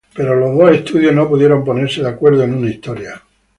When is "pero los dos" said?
0.15-0.71